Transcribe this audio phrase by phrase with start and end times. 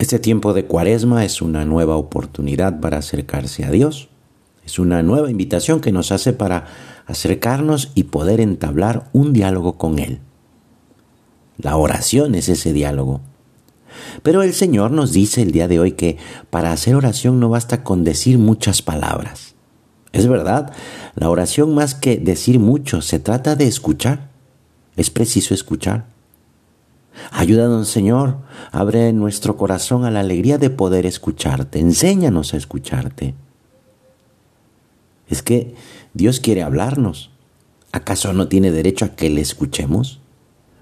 [0.00, 4.08] Este tiempo de cuaresma es una nueva oportunidad para acercarse a Dios.
[4.64, 6.64] Es una nueva invitación que nos hace para
[7.04, 10.20] acercarnos y poder entablar un diálogo con Él.
[11.58, 13.20] La oración es ese diálogo.
[14.22, 16.16] Pero el Señor nos dice el día de hoy que
[16.48, 19.54] para hacer oración no basta con decir muchas palabras.
[20.12, 20.72] Es verdad,
[21.14, 24.30] la oración más que decir mucho se trata de escuchar.
[24.96, 26.06] Es preciso escuchar.
[27.30, 28.38] Ayúdanos, Señor,
[28.72, 31.78] abre nuestro corazón a la alegría de poder escucharte.
[31.78, 33.34] Enséñanos a escucharte.
[35.28, 35.74] Es que
[36.14, 37.30] Dios quiere hablarnos.
[37.92, 40.20] ¿Acaso no tiene derecho a que le escuchemos?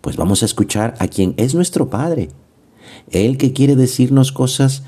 [0.00, 2.30] Pues vamos a escuchar a quien es nuestro Padre.
[3.10, 4.82] Él que quiere decirnos cosas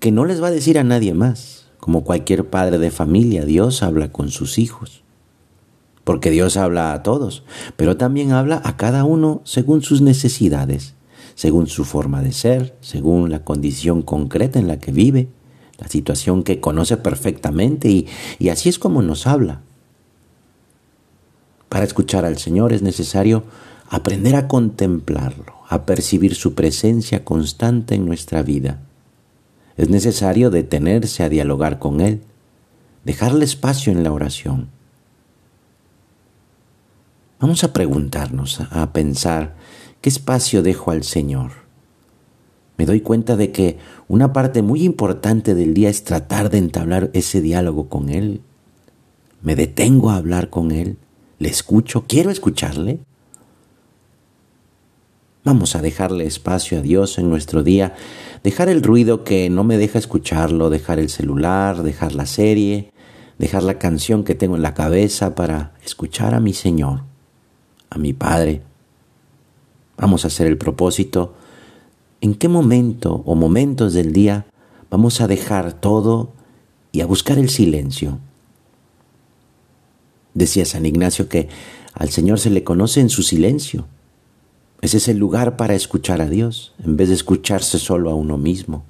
[0.00, 1.66] que no les va a decir a nadie más.
[1.78, 5.03] Como cualquier padre de familia, Dios habla con sus hijos
[6.04, 7.42] porque Dios habla a todos,
[7.76, 10.94] pero también habla a cada uno según sus necesidades,
[11.34, 15.28] según su forma de ser, según la condición concreta en la que vive,
[15.78, 19.62] la situación que conoce perfectamente y, así es como nos habla.
[21.70, 23.42] Para escuchar al Señor es necesario
[23.88, 28.80] aprender a contemplarlo, a percibir su presencia constante en nuestra vida.
[29.76, 32.20] Es necesario detenerse a dialogar con Él,
[33.04, 34.73] dejarle espacio en la oración
[37.44, 39.54] Vamos a preguntarnos, a pensar,
[40.00, 41.50] ¿qué espacio dejo al Señor?
[42.78, 43.76] Me doy cuenta de que
[44.08, 48.40] una parte muy importante del día es tratar de entablar ese diálogo con Él.
[49.42, 50.96] Me detengo a hablar con Él,
[51.38, 53.00] le escucho, quiero escucharle.
[55.44, 57.94] Vamos a dejarle espacio a Dios en nuestro día,
[58.42, 62.90] dejar el ruido que no me deja escucharlo, dejar el celular, dejar la serie,
[63.36, 67.12] dejar la canción que tengo en la cabeza para escuchar a mi Señor
[67.94, 68.62] a mi Padre.
[69.96, 71.34] Vamos a hacer el propósito.
[72.20, 74.46] ¿En qué momento o momentos del día
[74.90, 76.32] vamos a dejar todo
[76.92, 78.18] y a buscar el silencio?
[80.34, 81.48] Decía San Ignacio que
[81.94, 83.86] al Señor se le conoce en su silencio.
[84.80, 88.36] Ese es el lugar para escuchar a Dios, en vez de escucharse solo a uno
[88.36, 88.84] mismo.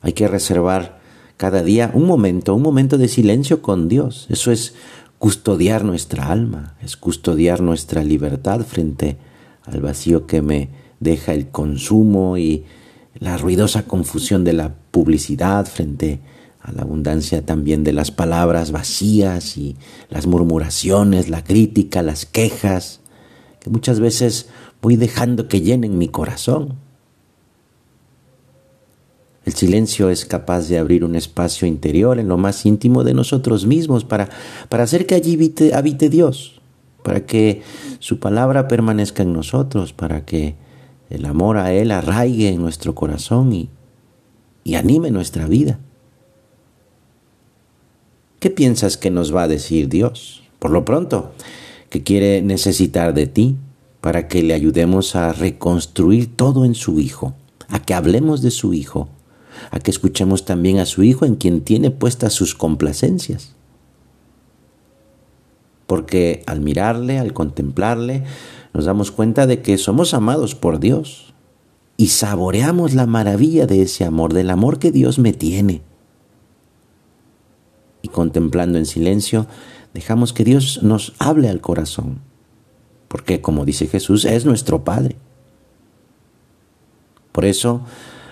[0.00, 1.00] Hay que reservar
[1.36, 4.26] cada día un momento, un momento de silencio con Dios.
[4.30, 4.74] Eso es
[5.18, 9.16] custodiar nuestra alma, es custodiar nuestra libertad frente
[9.64, 10.68] al vacío que me
[11.00, 12.64] deja el consumo y
[13.18, 16.20] la ruidosa confusión de la publicidad frente
[16.60, 19.76] a la abundancia también de las palabras vacías y
[20.08, 23.00] las murmuraciones, la crítica, las quejas,
[23.60, 24.48] que muchas veces
[24.82, 26.74] voy dejando que llenen mi corazón.
[29.46, 33.64] El silencio es capaz de abrir un espacio interior en lo más íntimo de nosotros
[33.64, 34.28] mismos para,
[34.68, 35.38] para hacer que allí
[35.72, 36.60] habite, Dios,
[37.04, 37.62] para que
[38.00, 40.56] su palabra permanezca en nosotros, para que
[41.10, 43.70] el amor a Él arraigue en nuestro corazón y,
[44.64, 45.78] y anime nuestra vida.
[48.40, 50.42] ¿Qué piensas que nos va a decir Dios?
[50.58, 51.30] Por lo pronto,
[51.88, 53.56] que quiere necesitar de ti
[54.00, 57.34] para que le ayudemos a reconstruir todo en su Hijo,
[57.68, 59.08] a que hablemos de su Hijo,
[59.70, 63.54] a que escuchemos también a su Hijo en quien tiene puestas sus complacencias.
[65.86, 68.24] Porque al mirarle, al contemplarle,
[68.72, 71.34] nos damos cuenta de que somos amados por Dios
[71.96, 75.82] y saboreamos la maravilla de ese amor, del amor que Dios me tiene.
[78.02, 79.46] Y contemplando en silencio,
[79.94, 82.20] dejamos que Dios nos hable al corazón,
[83.08, 85.16] porque como dice Jesús, es nuestro Padre.
[87.32, 87.82] Por eso,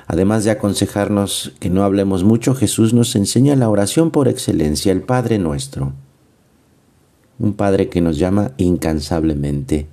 [0.06, 5.02] Además de aconsejarnos que no hablemos mucho, Jesús nos enseña la oración por excelencia, el
[5.02, 5.92] Padre nuestro.
[7.38, 9.88] Un Padre que nos llama incansablemente.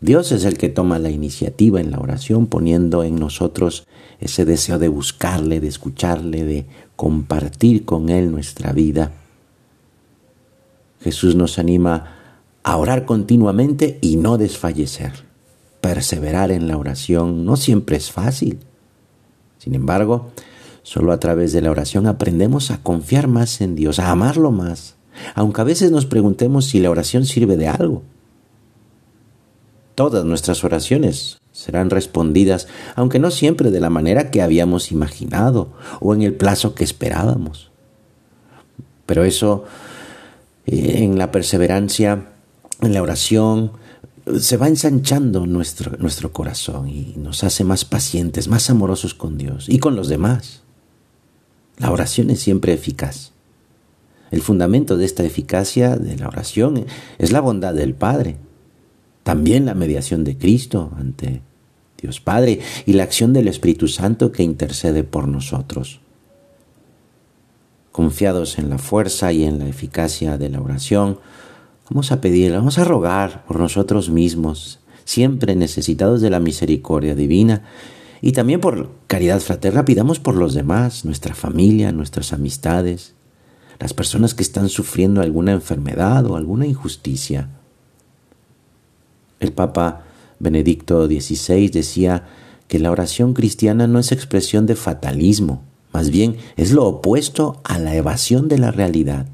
[0.00, 3.86] Dios es el que toma la iniciativa en la oración, poniendo en nosotros
[4.20, 6.66] ese deseo de buscarle, de escucharle, de
[6.96, 9.12] compartir con Él nuestra vida.
[11.00, 12.16] Jesús nos anima
[12.62, 15.12] a orar continuamente y no desfallecer.
[15.80, 18.58] Perseverar en la oración no siempre es fácil.
[19.58, 20.30] Sin embargo,
[20.82, 24.96] solo a través de la oración aprendemos a confiar más en Dios, a amarlo más,
[25.34, 28.02] aunque a veces nos preguntemos si la oración sirve de algo.
[29.94, 36.14] Todas nuestras oraciones serán respondidas, aunque no siempre de la manera que habíamos imaginado o
[36.14, 37.70] en el plazo que esperábamos.
[39.06, 39.64] Pero eso
[40.66, 42.26] eh, en la perseverancia,
[42.82, 43.72] en la oración,
[44.40, 49.68] se va ensanchando nuestro, nuestro corazón y nos hace más pacientes, más amorosos con Dios
[49.68, 50.62] y con los demás.
[51.78, 53.32] La oración es siempre eficaz.
[54.30, 56.86] El fundamento de esta eficacia de la oración
[57.18, 58.36] es la bondad del Padre,
[59.22, 61.42] también la mediación de Cristo ante
[62.00, 66.00] Dios Padre y la acción del Espíritu Santo que intercede por nosotros.
[67.92, 71.18] Confiados en la fuerza y en la eficacia de la oración,
[71.90, 77.62] Vamos a pedir, vamos a rogar por nosotros mismos, siempre necesitados de la misericordia divina
[78.20, 83.14] y también por caridad fraterna, pidamos por los demás, nuestra familia, nuestras amistades,
[83.78, 87.50] las personas que están sufriendo alguna enfermedad o alguna injusticia.
[89.38, 90.02] El Papa
[90.40, 92.26] Benedicto XVI decía
[92.66, 95.62] que la oración cristiana no es expresión de fatalismo,
[95.92, 99.26] más bien es lo opuesto a la evasión de la realidad.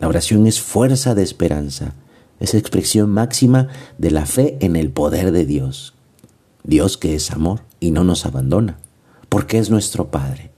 [0.00, 1.94] La oración es fuerza de esperanza,
[2.38, 3.68] es expresión máxima
[3.98, 5.94] de la fe en el poder de Dios.
[6.62, 8.78] Dios que es amor y no nos abandona,
[9.28, 10.52] porque es nuestro Padre.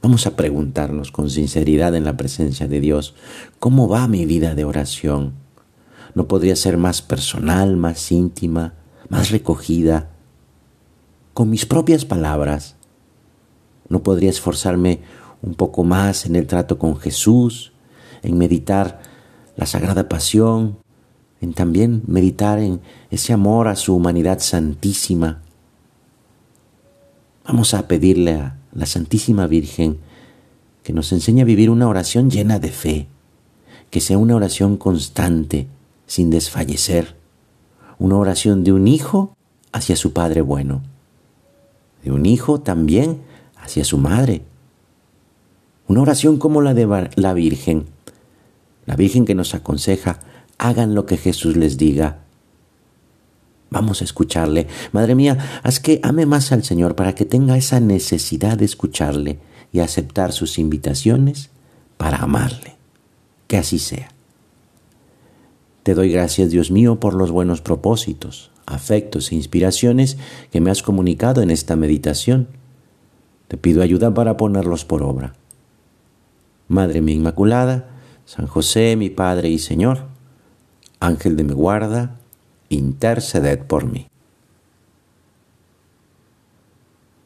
[0.00, 3.14] Vamos a preguntarnos con sinceridad en la presencia de Dios,
[3.58, 5.34] ¿cómo va mi vida de oración?
[6.14, 8.74] ¿No podría ser más personal, más íntima,
[9.08, 10.10] más recogida?
[11.34, 12.76] Con mis propias palabras,
[13.88, 15.00] ¿no podría esforzarme
[15.42, 17.72] un poco más en el trato con Jesús,
[18.22, 19.00] en meditar
[19.56, 20.78] la sagrada pasión,
[21.40, 22.80] en también meditar en
[23.10, 25.42] ese amor a su humanidad santísima.
[27.44, 29.98] Vamos a pedirle a la Santísima Virgen
[30.82, 33.08] que nos enseñe a vivir una oración llena de fe,
[33.90, 35.66] que sea una oración constante,
[36.06, 37.16] sin desfallecer,
[37.98, 39.36] una oración de un hijo
[39.72, 40.82] hacia su Padre bueno,
[42.02, 43.22] de un hijo también
[43.56, 44.42] hacia su madre,
[45.88, 47.86] una oración como la de la Virgen,
[48.86, 50.20] la Virgen que nos aconseja,
[50.58, 52.20] hagan lo que Jesús les diga.
[53.70, 54.66] Vamos a escucharle.
[54.92, 59.38] Madre mía, haz que ame más al Señor para que tenga esa necesidad de escucharle
[59.72, 61.50] y aceptar sus invitaciones
[61.96, 62.76] para amarle.
[63.46, 64.10] Que así sea.
[65.82, 70.18] Te doy gracias, Dios mío, por los buenos propósitos, afectos e inspiraciones
[70.50, 72.48] que me has comunicado en esta meditación.
[73.48, 75.34] Te pido ayuda para ponerlos por obra.
[76.68, 77.88] Madre mía Inmaculada,
[78.26, 80.02] San José, mi Padre y Señor,
[81.00, 82.16] Ángel de mi guarda,
[82.68, 84.06] interceded por mí.